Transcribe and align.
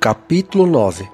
Capítulo 0.00 0.66
9 0.66 1.06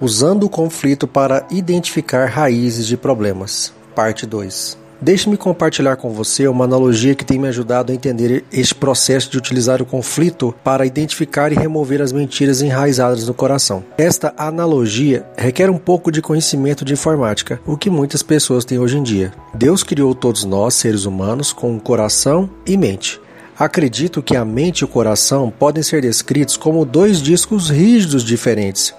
Usando 0.00 0.42
o 0.42 0.48
conflito 0.48 1.06
para 1.06 1.46
identificar 1.48 2.26
raízes 2.26 2.88
de 2.88 2.96
problemas. 2.96 3.72
Parte 3.94 4.26
2 4.26 4.76
Deixe-me 5.00 5.36
compartilhar 5.36 5.94
com 5.94 6.10
você 6.10 6.48
uma 6.48 6.64
analogia 6.64 7.14
que 7.14 7.24
tem 7.24 7.38
me 7.38 7.46
ajudado 7.46 7.92
a 7.92 7.94
entender 7.94 8.44
este 8.52 8.74
processo 8.74 9.30
de 9.30 9.38
utilizar 9.38 9.80
o 9.80 9.86
conflito 9.86 10.52
para 10.64 10.84
identificar 10.84 11.52
e 11.52 11.54
remover 11.54 12.02
as 12.02 12.10
mentiras 12.10 12.60
enraizadas 12.60 13.28
no 13.28 13.34
coração. 13.34 13.84
Esta 13.96 14.34
analogia 14.36 15.24
requer 15.36 15.70
um 15.70 15.78
pouco 15.78 16.10
de 16.10 16.20
conhecimento 16.20 16.84
de 16.84 16.94
informática, 16.94 17.60
o 17.64 17.76
que 17.76 17.90
muitas 17.90 18.24
pessoas 18.24 18.64
têm 18.64 18.80
hoje 18.80 18.98
em 18.98 19.04
dia. 19.04 19.32
Deus 19.54 19.84
criou 19.84 20.16
todos 20.16 20.42
nós, 20.42 20.74
seres 20.74 21.04
humanos, 21.04 21.52
com 21.52 21.70
um 21.70 21.78
coração 21.78 22.50
e 22.66 22.76
mente. 22.76 23.20
Acredito 23.62 24.24
que 24.24 24.34
a 24.34 24.44
mente 24.44 24.80
e 24.80 24.84
o 24.84 24.88
coração 24.88 25.48
podem 25.48 25.84
ser 25.84 26.02
descritos 26.02 26.56
como 26.56 26.84
dois 26.84 27.22
discos 27.22 27.70
rígidos 27.70 28.24
diferentes, 28.24 28.92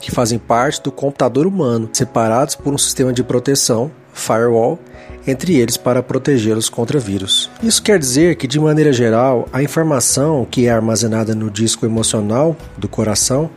que 0.00 0.10
fazem 0.10 0.40
parte 0.40 0.82
do 0.82 0.90
computador 0.90 1.46
humano, 1.46 1.88
separados 1.92 2.56
por 2.56 2.74
um 2.74 2.78
sistema 2.78 3.12
de 3.12 3.22
proteção, 3.22 3.92
firewall, 4.12 4.76
entre 5.24 5.54
eles 5.54 5.76
para 5.76 6.02
protegê-los 6.02 6.68
contra 6.68 6.98
vírus. 6.98 7.48
Isso 7.62 7.80
quer 7.80 7.96
dizer 7.96 8.34
que, 8.34 8.48
de 8.48 8.58
maneira 8.58 8.92
geral, 8.92 9.46
a 9.52 9.62
informação 9.62 10.44
que 10.44 10.66
é 10.66 10.70
armazenada 10.70 11.32
no 11.32 11.48
disco 11.48 11.86
emocional 11.86 12.56
do 12.76 12.88
coração 12.88 13.48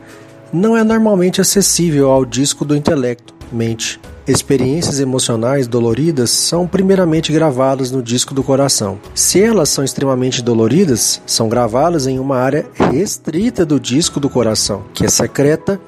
não 0.52 0.76
é 0.76 0.84
normalmente 0.84 1.40
acessível 1.40 2.08
ao 2.08 2.24
disco 2.24 2.64
do 2.64 2.76
intelecto, 2.76 3.34
mente. 3.50 3.98
Experiências 4.26 5.00
emocionais 5.00 5.66
doloridas 5.66 6.30
são 6.30 6.64
primeiramente 6.64 7.32
gravadas 7.32 7.90
no 7.90 8.00
disco 8.00 8.32
do 8.32 8.42
coração. 8.42 9.00
Se 9.16 9.42
elas 9.42 9.68
são 9.68 9.82
extremamente 9.82 10.40
doloridas, 10.40 11.20
são 11.26 11.48
gravadas 11.48 12.06
em 12.06 12.20
uma 12.20 12.36
área 12.36 12.64
restrita 12.74 13.66
do 13.66 13.80
disco 13.80 14.20
do 14.20 14.30
coração, 14.30 14.84
que 14.94 15.04
é 15.04 15.08
secreta 15.08 15.80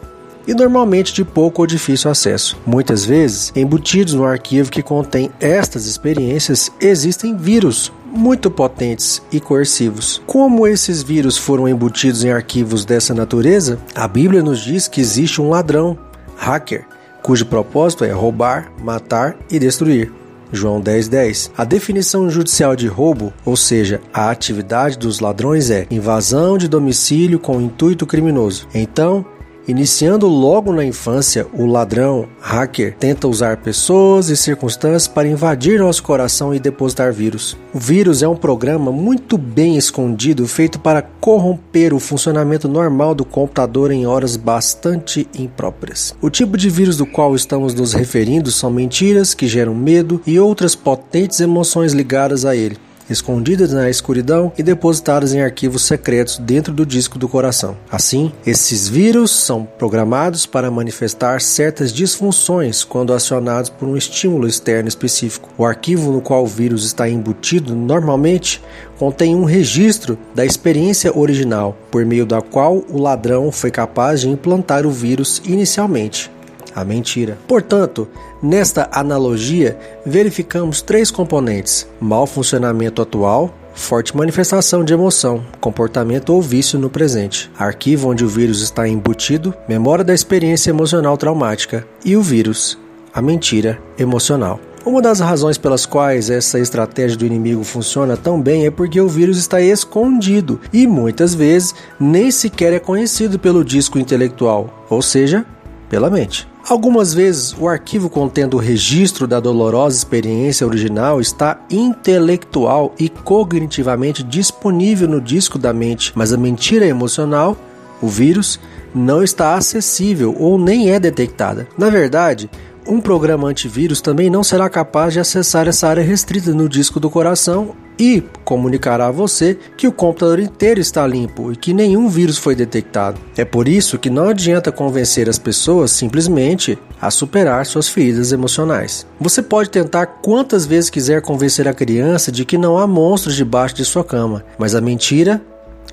e 0.48 0.52
normalmente 0.52 1.14
de 1.14 1.24
pouco 1.24 1.62
ou 1.62 1.66
difícil 1.66 2.10
acesso. 2.10 2.56
Muitas 2.66 3.04
vezes, 3.04 3.52
embutidos 3.54 4.14
no 4.14 4.24
arquivo 4.24 4.70
que 4.70 4.82
contém 4.82 5.30
estas 5.38 5.86
experiências, 5.86 6.72
existem 6.80 7.36
vírus 7.36 7.92
muito 8.04 8.50
potentes 8.50 9.22
e 9.30 9.38
coercivos. 9.38 10.20
Como 10.26 10.66
esses 10.66 11.04
vírus 11.04 11.38
foram 11.38 11.68
embutidos 11.68 12.24
em 12.24 12.32
arquivos 12.32 12.84
dessa 12.84 13.14
natureza, 13.14 13.78
a 13.94 14.08
Bíblia 14.08 14.42
nos 14.42 14.60
diz 14.60 14.88
que 14.88 15.00
existe 15.00 15.40
um 15.40 15.50
ladrão, 15.50 15.96
hacker, 16.36 16.84
cujo 17.24 17.46
propósito 17.46 18.04
é 18.04 18.10
roubar, 18.12 18.70
matar 18.82 19.34
e 19.50 19.58
destruir. 19.58 20.12
João 20.52 20.78
10:10. 20.78 21.08
10. 21.08 21.50
A 21.56 21.64
definição 21.64 22.28
judicial 22.28 22.76
de 22.76 22.86
roubo, 22.86 23.32
ou 23.46 23.56
seja, 23.56 24.00
a 24.12 24.30
atividade 24.30 24.98
dos 24.98 25.20
ladrões 25.20 25.70
é 25.70 25.86
invasão 25.90 26.58
de 26.58 26.68
domicílio 26.68 27.38
com 27.38 27.62
intuito 27.62 28.06
criminoso. 28.06 28.68
Então, 28.74 29.24
Iniciando 29.66 30.28
logo 30.28 30.74
na 30.74 30.84
infância, 30.84 31.46
o 31.54 31.64
ladrão, 31.64 32.28
hacker, 32.38 32.94
tenta 32.98 33.26
usar 33.26 33.56
pessoas 33.56 34.28
e 34.28 34.36
circunstâncias 34.36 35.08
para 35.08 35.26
invadir 35.26 35.78
nosso 35.78 36.02
coração 36.02 36.54
e 36.54 36.58
depositar 36.58 37.14
vírus. 37.14 37.56
O 37.72 37.78
vírus 37.78 38.22
é 38.22 38.28
um 38.28 38.36
programa 38.36 38.92
muito 38.92 39.38
bem 39.38 39.78
escondido 39.78 40.46
feito 40.46 40.78
para 40.78 41.00
corromper 41.00 41.94
o 41.94 41.98
funcionamento 41.98 42.68
normal 42.68 43.14
do 43.14 43.24
computador 43.24 43.90
em 43.90 44.06
horas 44.06 44.36
bastante 44.36 45.26
impróprias. 45.34 46.14
O 46.20 46.28
tipo 46.28 46.58
de 46.58 46.68
vírus 46.68 46.98
do 46.98 47.06
qual 47.06 47.34
estamos 47.34 47.72
nos 47.72 47.94
referindo 47.94 48.50
são 48.50 48.70
mentiras 48.70 49.32
que 49.32 49.48
geram 49.48 49.74
medo 49.74 50.20
e 50.26 50.38
outras 50.38 50.74
potentes 50.74 51.40
emoções 51.40 51.94
ligadas 51.94 52.44
a 52.44 52.54
ele 52.54 52.76
escondidas 53.08 53.72
na 53.72 53.88
escuridão 53.90 54.52
e 54.56 54.62
depositadas 54.62 55.34
em 55.34 55.40
arquivos 55.40 55.82
secretos 55.82 56.38
dentro 56.38 56.72
do 56.72 56.86
disco 56.86 57.18
do 57.18 57.28
coração. 57.28 57.76
Assim, 57.90 58.32
esses 58.46 58.88
vírus 58.88 59.30
são 59.30 59.64
programados 59.64 60.46
para 60.46 60.70
manifestar 60.70 61.40
certas 61.40 61.92
disfunções 61.92 62.84
quando 62.84 63.12
acionados 63.12 63.70
por 63.70 63.88
um 63.88 63.96
estímulo 63.96 64.46
externo 64.46 64.88
específico. 64.88 65.48
O 65.56 65.64
arquivo 65.64 66.12
no 66.12 66.20
qual 66.20 66.44
o 66.44 66.48
vírus 66.48 66.84
está 66.84 67.08
embutido 67.08 67.74
normalmente 67.74 68.62
contém 68.98 69.34
um 69.34 69.44
registro 69.44 70.18
da 70.34 70.44
experiência 70.44 71.16
original, 71.16 71.76
por 71.90 72.04
meio 72.04 72.24
da 72.24 72.40
qual 72.40 72.84
o 72.88 73.00
ladrão 73.00 73.50
foi 73.50 73.70
capaz 73.70 74.20
de 74.20 74.28
implantar 74.28 74.86
o 74.86 74.90
vírus 74.90 75.42
inicialmente 75.44 76.30
a 76.74 76.84
mentira. 76.84 77.38
Portanto, 77.46 78.08
nesta 78.42 78.88
analogia, 78.92 79.78
verificamos 80.04 80.82
três 80.82 81.10
componentes: 81.10 81.86
mau 82.00 82.26
funcionamento 82.26 83.00
atual, 83.00 83.54
forte 83.74 84.16
manifestação 84.16 84.84
de 84.84 84.92
emoção, 84.92 85.44
comportamento 85.60 86.30
ou 86.30 86.40
vício 86.40 86.78
no 86.78 86.88
presente, 86.88 87.50
arquivo 87.58 88.10
onde 88.10 88.24
o 88.24 88.28
vírus 88.28 88.60
está 88.62 88.88
embutido, 88.88 89.54
memória 89.68 90.04
da 90.04 90.14
experiência 90.14 90.70
emocional 90.70 91.16
traumática 91.16 91.86
e 92.04 92.16
o 92.16 92.22
vírus, 92.22 92.78
a 93.12 93.20
mentira 93.20 93.78
emocional. 93.98 94.60
Uma 94.86 95.00
das 95.00 95.18
razões 95.18 95.56
pelas 95.56 95.86
quais 95.86 96.28
essa 96.28 96.58
estratégia 96.58 97.16
do 97.16 97.24
inimigo 97.24 97.64
funciona 97.64 98.18
tão 98.18 98.38
bem 98.38 98.66
é 98.66 98.70
porque 98.70 99.00
o 99.00 99.08
vírus 99.08 99.38
está 99.38 99.58
escondido 99.58 100.60
e 100.70 100.86
muitas 100.86 101.34
vezes 101.34 101.74
nem 101.98 102.30
sequer 102.30 102.74
é 102.74 102.78
conhecido 102.78 103.38
pelo 103.38 103.64
disco 103.64 103.98
intelectual, 103.98 104.84
ou 104.90 105.00
seja, 105.00 105.46
pela 105.88 106.10
mente. 106.10 106.46
Algumas 106.66 107.12
vezes, 107.12 107.54
o 107.58 107.68
arquivo 107.68 108.08
contendo 108.08 108.56
o 108.56 108.60
registro 108.60 109.26
da 109.26 109.38
dolorosa 109.38 109.98
experiência 109.98 110.66
original 110.66 111.20
está 111.20 111.60
intelectual 111.70 112.94
e 112.98 113.10
cognitivamente 113.10 114.22
disponível 114.22 115.06
no 115.06 115.20
disco 115.20 115.58
da 115.58 115.74
mente, 115.74 116.10
mas 116.14 116.32
a 116.32 116.38
mentira 116.38 116.86
emocional, 116.86 117.54
o 118.00 118.08
vírus, 118.08 118.58
não 118.94 119.22
está 119.22 119.54
acessível 119.56 120.34
ou 120.38 120.56
nem 120.56 120.90
é 120.90 120.98
detectada. 120.98 121.68
Na 121.76 121.90
verdade, 121.90 122.48
um 122.86 123.00
programa 123.00 123.48
antivírus 123.48 124.00
também 124.00 124.28
não 124.28 124.44
será 124.44 124.68
capaz 124.68 125.12
de 125.12 125.20
acessar 125.20 125.66
essa 125.68 125.88
área 125.88 126.02
restrita 126.02 126.52
no 126.52 126.68
disco 126.68 127.00
do 127.00 127.10
coração 127.10 127.74
e 127.98 128.22
comunicará 128.44 129.06
a 129.06 129.12
você 129.12 129.56
que 129.76 129.86
o 129.86 129.92
computador 129.92 130.40
inteiro 130.40 130.80
está 130.80 131.06
limpo 131.06 131.52
e 131.52 131.56
que 131.56 131.72
nenhum 131.72 132.08
vírus 132.08 132.38
foi 132.38 132.54
detectado. 132.54 133.20
É 133.36 133.44
por 133.44 133.68
isso 133.68 133.98
que 133.98 134.10
não 134.10 134.28
adianta 134.28 134.72
convencer 134.72 135.28
as 135.28 135.38
pessoas 135.38 135.92
simplesmente 135.92 136.78
a 137.00 137.10
superar 137.10 137.64
suas 137.66 137.88
feridas 137.88 138.32
emocionais. 138.32 139.06
Você 139.20 139.42
pode 139.42 139.70
tentar 139.70 140.06
quantas 140.06 140.66
vezes 140.66 140.90
quiser 140.90 141.22
convencer 141.22 141.68
a 141.68 141.74
criança 141.74 142.32
de 142.32 142.44
que 142.44 142.58
não 142.58 142.78
há 142.78 142.86
monstros 142.86 143.36
debaixo 143.36 143.76
de 143.76 143.84
sua 143.84 144.04
cama, 144.04 144.44
mas 144.58 144.74
a 144.74 144.80
mentira, 144.80 145.40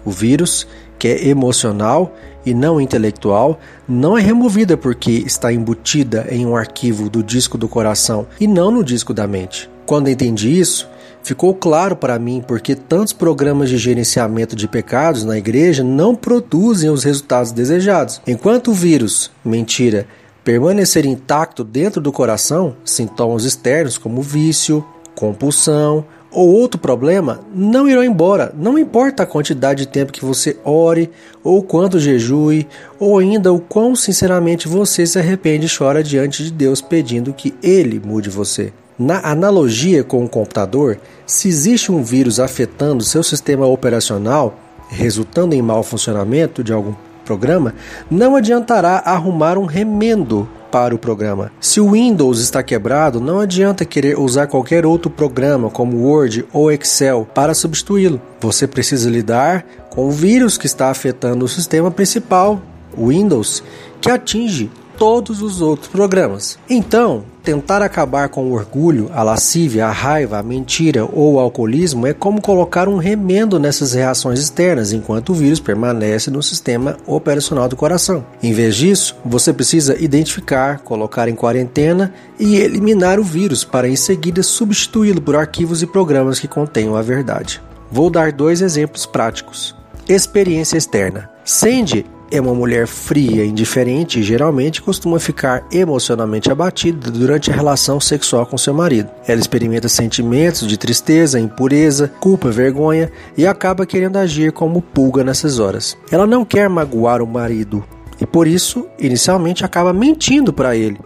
o 0.06 0.12
vírus, 0.12 0.68
que 0.98 1.08
é 1.08 1.28
emocional 1.28 2.16
e 2.46 2.54
não 2.54 2.82
intelectual, 2.82 3.60
não 3.88 4.18
é 4.18 4.22
removida 4.22 4.76
porque 4.76 5.12
está 5.12 5.52
embutida 5.52 6.28
em 6.30 6.46
um 6.46 6.56
arquivo 6.56 7.10
do 7.10 7.24
disco 7.24 7.58
do 7.58 7.68
coração 7.68 8.28
e 8.40 8.48
não 8.48 8.72
no 8.72 8.84
disco 8.84 9.14
da 9.14 9.28
mente. 9.28 9.70
Quando 9.86 10.10
entendi 10.10 10.60
isso, 10.60 10.90
Ficou 11.24 11.54
claro 11.54 11.96
para 11.96 12.18
mim 12.18 12.44
porque 12.46 12.76
tantos 12.76 13.14
programas 13.14 13.70
de 13.70 13.78
gerenciamento 13.78 14.56
de 14.56 14.68
pecados 14.68 15.24
na 15.24 15.38
igreja 15.38 15.84
não 15.84 16.16
produzem 16.16 16.90
os 16.90 17.04
resultados 17.04 17.52
desejados. 17.52 18.20
Enquanto 18.26 18.72
o 18.72 18.74
vírus, 18.74 19.32
mentira, 19.46 20.08
permanecer 20.44 21.06
intacto 21.06 21.64
dentro 21.64 22.02
do 22.02 22.12
coração, 22.12 22.76
sintomas 22.84 23.44
externos 23.44 23.98
como 23.98 24.22
vício, 24.22 24.84
compulsão 25.14 26.06
ou 26.32 26.50
outro 26.50 26.80
problema 26.80 27.42
não 27.54 27.90
irão 27.90 28.04
embora. 28.04 28.54
Não 28.58 28.80
importa 28.80 29.24
a 29.24 29.28
quantidade 29.28 29.86
de 29.86 29.92
tempo 29.92 30.14
que 30.14 30.24
você 30.24 30.58
ore, 30.64 31.10
ou 31.44 31.62
quanto 31.62 32.00
jejue, 32.00 32.68
ou 33.00 33.20
ainda 33.20 33.52
o 33.52 33.60
quão 33.60 33.96
sinceramente 33.96 34.68
você 34.68 35.06
se 35.06 35.20
arrepende 35.20 35.66
e 35.66 35.78
chora 35.78 36.04
diante 36.04 36.44
de 36.44 36.52
Deus 36.52 36.82
pedindo 36.82 37.34
que 37.34 37.54
Ele 37.62 38.02
mude 38.04 38.30
você. 38.30 38.72
Na 38.98 39.20
analogia 39.28 40.04
com 40.04 40.24
o 40.24 40.30
computador, 40.30 41.00
se 41.26 41.48
existe 41.48 41.92
um 41.92 42.04
vírus 42.04 42.40
afetando 42.40 43.04
seu 43.04 43.24
sistema 43.24 43.66
operacional, 43.66 44.60
resultando 44.90 45.56
em 45.56 45.62
mau 45.62 45.82
funcionamento 45.82 46.64
de 46.64 46.72
algum 46.72 46.94
programa, 47.26 47.74
não 48.10 48.36
adiantará 48.36 49.02
arrumar 49.06 49.58
um 49.58 49.66
remendo 49.66 50.48
para 50.72 50.96
o 50.96 50.98
programa. 50.98 51.52
Se 51.60 51.82
o 51.82 51.92
Windows 51.92 52.40
está 52.40 52.64
quebrado, 52.64 53.20
não 53.20 53.40
adianta 53.40 53.86
querer 53.86 54.18
usar 54.18 54.48
qualquer 54.48 54.86
outro 54.86 55.12
programa 55.12 55.70
como 55.70 56.08
Word 56.08 56.46
ou 56.54 56.72
Excel 56.72 57.28
para 57.36 57.54
substituí-lo. 57.54 58.22
Você 58.40 58.66
precisa 58.66 59.10
lidar 59.10 59.66
com 59.90 60.08
o 60.08 60.12
vírus 60.12 60.58
que 60.58 60.66
está 60.66 60.90
afetando 60.90 61.44
o 61.44 61.50
sistema 61.50 61.92
principal, 61.92 62.62
Windows, 62.98 63.62
que 64.00 64.10
atinge 64.10 64.72
todos 65.02 65.42
os 65.42 65.62
outros 65.62 65.88
programas. 65.88 66.60
Então, 66.70 67.24
tentar 67.42 67.82
acabar 67.82 68.30
com 68.30 68.46
o 68.46 68.54
orgulho, 68.54 69.10
a 69.12 69.24
lascívia, 69.24 69.88
a 69.88 69.92
raiva, 69.92 70.38
a 70.38 70.44
mentira 70.44 71.06
ou 71.12 71.34
o 71.34 71.40
alcoolismo 71.40 72.06
é 72.06 72.14
como 72.14 72.40
colocar 72.40 72.88
um 72.88 72.98
remendo 72.98 73.60
nessas 73.60 73.94
reações 73.94 74.40
externas 74.40 74.94
enquanto 74.94 75.30
o 75.30 75.34
vírus 75.34 75.60
permanece 75.60 76.30
no 76.30 76.44
sistema 76.44 76.98
operacional 77.08 77.68
do 77.68 77.76
coração. 77.76 78.24
Em 78.44 78.54
vez 78.54 78.76
disso, 78.76 79.16
você 79.26 79.52
precisa 79.52 80.00
identificar, 80.00 80.78
colocar 80.82 81.28
em 81.28 81.34
quarentena 81.34 82.14
e 82.40 82.58
eliminar 82.58 83.20
o 83.20 83.24
vírus 83.24 83.64
para 83.64 83.90
em 83.90 83.96
seguida 83.96 84.44
substituí-lo 84.44 85.20
por 85.20 85.36
arquivos 85.36 85.82
e 85.82 85.88
programas 85.88 86.40
que 86.40 86.48
contenham 86.48 86.96
a 86.96 87.02
verdade. 87.02 87.60
Vou 87.92 88.12
dar 88.12 88.32
dois 88.32 88.62
exemplos 88.62 89.08
práticos. 89.08 89.76
Experiência 90.08 90.78
externa. 90.78 91.28
Sandy 91.44 92.06
é 92.32 92.40
uma 92.40 92.56
mulher 92.56 92.88
fria, 92.88 93.46
indiferente 93.46 94.20
e 94.20 94.24
geralmente 94.24 94.82
costuma 94.82 95.20
ficar 95.20 95.66
emocionalmente 95.72 96.52
abatida 96.52 97.12
durante 97.12 97.52
a 97.52 97.54
relação 97.54 98.00
sexual 98.00 98.46
com 98.46 98.58
seu 98.58 98.74
marido. 98.74 99.10
Ela 99.28 99.40
experimenta 99.40 99.90
sentimentos 99.90 100.68
de 100.68 100.78
tristeza, 100.78 101.40
impureza, 101.40 102.12
culpa, 102.20 102.50
vergonha 102.50 103.12
e 103.38 103.46
acaba 103.46 103.86
querendo 103.86 104.18
agir 104.18 104.52
como 104.52 104.82
pulga 104.82 105.24
nessas 105.24 105.60
horas. 105.60 105.98
Ela 106.10 106.26
não 106.26 106.46
quer 106.46 106.70
magoar 106.70 107.22
o 107.22 107.28
marido 107.28 107.84
e 108.22 108.26
por 108.26 108.48
isso, 108.48 108.88
inicialmente, 109.00 109.66
acaba 109.66 109.92
mentindo 109.92 110.54
para 110.54 110.76
ele, 110.76 111.00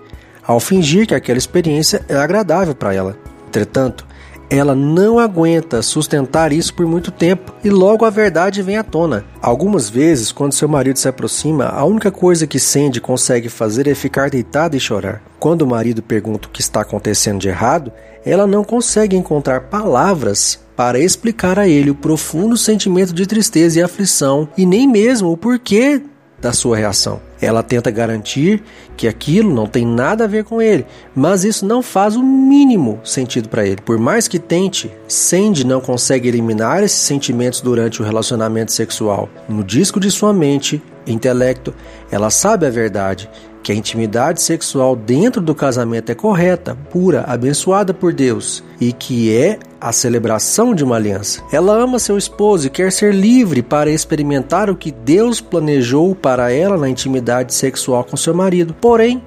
ao 0.45 0.59
fingir 0.59 1.07
que 1.07 1.15
aquela 1.15 1.39
experiência 1.39 2.03
é 2.09 2.15
agradável 2.15 2.75
para 2.75 2.93
ela. 2.93 3.17
Entretanto, 3.47 4.05
ela 4.49 4.75
não 4.75 5.19
aguenta 5.19 5.81
sustentar 5.81 6.51
isso 6.51 6.73
por 6.73 6.85
muito 6.85 7.11
tempo 7.11 7.53
e 7.63 7.69
logo 7.69 8.05
a 8.05 8.09
verdade 8.09 8.61
vem 8.61 8.77
à 8.77 8.83
tona. 8.83 9.25
Algumas 9.41 9.89
vezes, 9.89 10.31
quando 10.31 10.53
seu 10.53 10.67
marido 10.67 10.97
se 10.97 11.07
aproxima, 11.07 11.65
a 11.65 11.83
única 11.85 12.11
coisa 12.11 12.47
que 12.47 12.59
Sandy 12.59 13.01
consegue 13.01 13.49
fazer 13.49 13.87
é 13.87 13.95
ficar 13.95 14.29
deitada 14.29 14.75
e 14.75 14.79
chorar. 14.79 15.21
Quando 15.39 15.63
o 15.63 15.67
marido 15.67 16.01
pergunta 16.01 16.47
o 16.47 16.51
que 16.51 16.61
está 16.61 16.81
acontecendo 16.81 17.39
de 17.39 17.49
errado, 17.49 17.91
ela 18.25 18.47
não 18.47 18.63
consegue 18.63 19.15
encontrar 19.15 19.61
palavras 19.61 20.59
para 20.75 20.99
explicar 20.99 21.57
a 21.57 21.67
ele 21.67 21.89
o 21.89 21.95
profundo 21.95 22.57
sentimento 22.57 23.13
de 23.13 23.25
tristeza 23.25 23.79
e 23.79 23.83
aflição 23.83 24.49
e 24.57 24.65
nem 24.65 24.87
mesmo 24.87 25.31
o 25.31 25.37
porquê 25.37 26.01
da 26.41 26.53
sua 26.53 26.77
reação. 26.77 27.19
Ela 27.41 27.63
tenta 27.63 27.91
garantir 27.91 28.63
que 28.95 29.07
aquilo 29.07 29.53
não 29.53 29.67
tem 29.67 29.85
nada 29.85 30.23
a 30.23 30.27
ver 30.27 30.43
com 30.43 30.61
ele, 30.61 30.85
mas 31.13 31.43
isso 31.43 31.65
não 31.65 31.81
faz 31.81 32.15
o 32.15 32.23
mínimo 32.23 32.99
sentido 33.03 33.49
para 33.49 33.65
ele. 33.65 33.81
Por 33.81 33.97
mais 33.97 34.27
que 34.27 34.39
tente, 34.39 34.91
Sandy 35.07 35.65
não 35.65 35.81
consegue 35.81 36.27
eliminar 36.27 36.83
esses 36.83 36.99
sentimentos 36.99 37.61
durante 37.61 38.01
o 38.01 38.05
relacionamento 38.05 38.71
sexual. 38.71 39.29
No 39.49 39.63
disco 39.63 39.99
de 39.99 40.09
sua 40.11 40.33
mente, 40.33 40.81
intelecto, 41.07 41.73
ela 42.11 42.29
sabe 42.29 42.65
a 42.65 42.69
verdade 42.69 43.29
que 43.63 43.71
a 43.71 43.75
intimidade 43.75 44.43
sexual 44.43 44.95
dentro 44.95 45.41
do 45.41 45.55
casamento 45.55 46.11
é 46.11 46.15
correta, 46.15 46.77
pura, 46.91 47.23
abençoada 47.27 47.95
por 47.95 48.13
Deus 48.13 48.63
e 48.79 48.93
que 48.93 49.35
é 49.35 49.57
a 49.81 49.91
celebração 49.91 50.75
de 50.75 50.83
uma 50.83 50.97
aliança. 50.97 51.41
Ela 51.51 51.73
ama 51.73 51.97
seu 51.97 52.15
esposo 52.15 52.67
e 52.67 52.69
quer 52.69 52.91
ser 52.91 53.11
livre 53.11 53.63
para 53.63 53.89
experimentar 53.89 54.69
o 54.69 54.75
que 54.75 54.91
Deus 54.91 55.41
planejou 55.41 56.13
para 56.13 56.51
ela 56.51 56.77
na 56.77 56.87
intimidade 56.87 57.55
sexual 57.55 58.03
com 58.03 58.15
seu 58.15 58.35
marido. 58.35 58.75
Porém, 58.79 59.23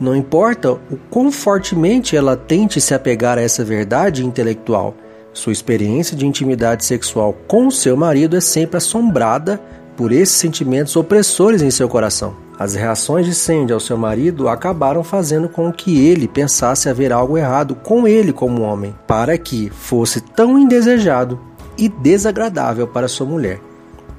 não 0.00 0.16
importa 0.16 0.72
o 0.72 0.96
quão 1.08 1.30
fortemente 1.30 2.16
ela 2.16 2.36
tente 2.36 2.80
se 2.80 2.92
apegar 2.92 3.38
a 3.38 3.42
essa 3.42 3.64
verdade 3.64 4.26
intelectual, 4.26 4.96
sua 5.36 5.52
experiência 5.52 6.16
de 6.16 6.26
intimidade 6.26 6.84
sexual 6.84 7.36
com 7.46 7.70
seu 7.70 7.94
marido 7.94 8.36
é 8.36 8.40
sempre 8.40 8.78
assombrada 8.78 9.60
por 9.96 10.12
esses 10.12 10.36
sentimentos 10.36 10.94
opressores 10.96 11.62
em 11.62 11.70
seu 11.70 11.88
coração. 11.88 12.36
As 12.58 12.74
reações 12.74 13.26
de 13.26 13.34
Sandy 13.34 13.72
ao 13.72 13.80
seu 13.80 13.98
marido 13.98 14.48
acabaram 14.48 15.04
fazendo 15.04 15.48
com 15.48 15.72
que 15.72 16.06
ele 16.06 16.26
pensasse 16.26 16.88
haver 16.88 17.12
algo 17.12 17.36
errado 17.36 17.74
com 17.74 18.06
ele 18.08 18.32
como 18.32 18.62
homem, 18.62 18.94
para 19.06 19.36
que 19.36 19.70
fosse 19.70 20.20
tão 20.20 20.58
indesejado 20.58 21.38
e 21.76 21.88
desagradável 21.88 22.86
para 22.86 23.08
sua 23.08 23.26
mulher. 23.26 23.60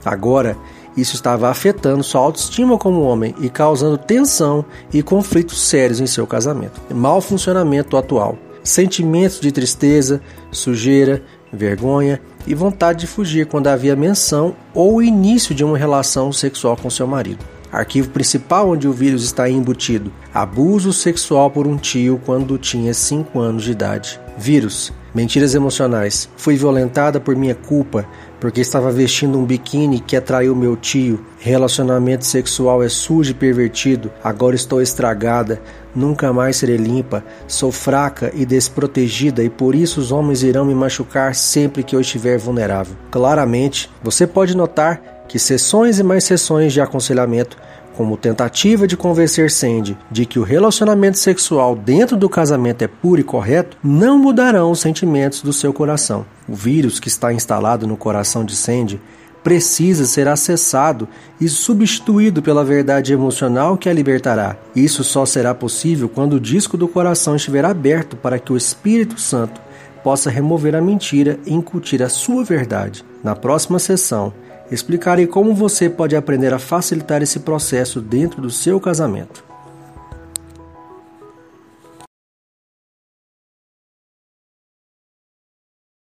Agora, 0.06 0.56
isso 0.96 1.16
estava 1.16 1.50
afetando 1.50 2.04
sua 2.04 2.22
autoestima 2.22 2.78
como 2.78 3.02
homem 3.02 3.36
e 3.40 3.50
causando 3.50 3.98
tensão 3.98 4.66
e 4.94 5.04
conflitos 5.04 5.62
sérios 5.62 6.00
em 6.00 6.08
seu 6.08 6.26
casamento. 6.26 6.82
Mal 6.94 7.22
funcionamento 7.22 7.98
atual, 7.98 8.38
sentimentos 8.64 9.40
de 9.40 9.52
tristeza, 9.52 10.22
sujeira, 10.52 11.24
vergonha 11.52 12.22
e 12.48 12.56
vontade 12.56 13.02
de 13.02 13.08
fugir 13.08 13.46
quando 13.46 13.68
havia 13.68 13.96
menção 13.96 14.56
ou 14.74 15.04
início 15.04 15.54
de 15.54 15.64
uma 15.64 15.78
relação 15.78 16.32
sexual 16.32 16.78
com 16.78 16.90
seu 16.90 17.06
marido. 17.06 17.46
Arquivo 17.72 18.10
principal 18.10 18.70
onde 18.70 18.88
o 18.88 18.94
vírus 18.94 19.24
está 19.24 19.50
embutido: 19.50 20.12
abuso 20.34 20.94
sexual 20.94 21.52
por 21.52 21.68
um 21.68 21.78
tio 21.78 22.20
quando 22.26 22.58
tinha 22.58 22.94
5 22.94 23.40
anos 23.40 23.66
de 23.66 23.72
idade. 23.72 24.20
Vírus: 24.38 24.94
mentiras 25.18 25.56
emocionais. 25.56 26.30
Fui 26.38 26.56
violentada 26.56 27.20
por 27.20 27.36
minha 27.36 27.56
culpa 27.56 28.06
porque 28.40 28.62
estava 28.62 28.92
vestindo 28.92 29.40
um 29.40 29.46
biquíni 29.46 30.00
que 30.00 30.16
atraiu 30.16 30.56
meu 30.56 30.76
tio. 30.76 31.26
Relacionamento 31.40 32.24
sexual 32.24 32.84
é 32.84 32.88
sujo 32.88 33.32
e 33.32 33.34
pervertido. 33.34 34.12
Agora 34.24 34.56
estou 34.56 34.80
estragada. 34.80 35.60
Nunca 35.96 36.32
mais 36.32 36.58
serei 36.58 36.78
limpa. 36.78 37.24
Sou 37.48 37.72
fraca 37.72 38.32
e 38.36 38.46
desprotegida 38.46 39.44
e 39.44 39.50
por 39.50 39.74
isso 39.74 40.00
os 40.00 40.12
homens 40.12 40.44
irão 40.44 40.66
me 40.66 40.76
machucar 40.76 41.34
sempre 41.34 41.82
que 41.82 41.96
eu 41.96 42.02
estiver 42.02 42.38
vulnerável. 42.38 42.96
Claramente, 43.10 43.90
você 44.04 44.28
pode 44.28 44.56
notar 44.56 45.26
que 45.28 45.40
sessões 45.40 45.98
e 45.98 46.04
mais 46.04 46.26
sessões 46.26 46.72
de 46.74 46.80
aconselhamento, 46.80 47.58
como 47.98 48.16
tentativa 48.16 48.86
de 48.86 48.96
convencer 48.96 49.50
Sandy 49.50 49.98
de 50.12 50.24
que 50.24 50.38
o 50.38 50.44
relacionamento 50.44 51.18
sexual 51.18 51.76
dentro 51.76 52.16
do 52.16 52.30
casamento 52.30 52.84
é 52.84 52.88
puro 52.88 53.20
e 53.20 53.24
correto, 53.24 53.76
não 53.84 54.20
mudarão 54.20 54.70
os 54.70 54.80
sentimentos 54.80 55.42
do 55.42 55.52
seu 55.52 55.74
coração. 55.74 56.24
O 56.48 56.54
vírus 56.54 57.00
que 57.00 57.08
está 57.08 57.34
instalado 57.34 57.88
no 57.88 57.98
coração 57.98 58.46
de 58.46 58.56
Sandy 58.56 59.02
precisa 59.44 60.06
ser 60.06 60.28
acessado 60.28 61.08
e 61.42 61.50
substituído 61.50 62.40
pela 62.42 62.64
verdade 62.64 63.14
emocional 63.14 63.76
que 63.76 63.90
a 63.90 63.94
libertará. 63.94 64.58
Isso 64.76 65.04
só 65.04 65.26
será 65.26 65.56
possível 65.56 66.08
quando 66.08 66.34
o 66.34 66.40
disco 66.40 66.78
do 66.78 66.88
coração 66.88 67.36
estiver 67.36 67.66
aberto 67.66 68.16
para 68.16 68.38
que 68.38 68.54
o 68.54 68.58
Espírito 68.58 69.20
Santo 69.20 69.60
possa 70.04 70.30
remover 70.30 70.76
a 70.76 70.82
mentira 70.82 71.40
e 71.46 71.54
incutir 71.54 72.04
a 72.04 72.10
sua 72.10 72.44
verdade. 72.44 73.04
Na 73.24 73.36
próxima 73.36 73.80
sessão, 73.80 74.32
Explicarei 74.72 75.26
como 75.26 75.54
você 75.54 75.90
pode 75.90 76.16
aprender 76.16 76.54
a 76.54 76.60
facilitar 76.60 77.22
esse 77.22 77.40
processo 77.40 78.02
dentro 78.02 78.42
do 78.42 78.50
seu 78.50 78.80
casamento. 78.80 79.47